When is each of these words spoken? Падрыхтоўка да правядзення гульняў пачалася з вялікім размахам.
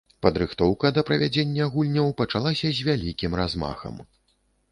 Падрыхтоўка 0.25 0.89
да 0.95 1.01
правядзення 1.09 1.67
гульняў 1.75 2.09
пачалася 2.21 2.67
з 2.77 2.87
вялікім 2.89 3.39
размахам. 3.43 4.01